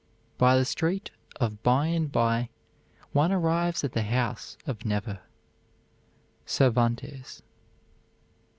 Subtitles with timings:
[0.39, 2.49] By the street of by and by
[3.11, 5.19] one arrives at the house of never.
[6.47, 7.43] CERVANTES.